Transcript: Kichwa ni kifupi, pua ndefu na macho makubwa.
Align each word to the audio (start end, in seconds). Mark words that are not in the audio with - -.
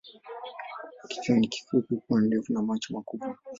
Kichwa 1.09 1.35
ni 1.37 1.47
kifupi, 1.47 1.95
pua 1.95 2.21
ndefu 2.21 2.53
na 2.53 2.61
macho 2.61 2.93
makubwa. 2.93 3.37